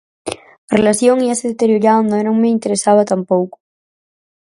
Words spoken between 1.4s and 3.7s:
deteriorando e non me interesaba tampouco.